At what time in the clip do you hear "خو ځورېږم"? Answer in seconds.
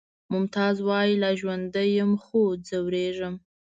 2.23-3.35